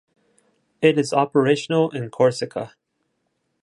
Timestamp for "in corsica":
1.91-2.73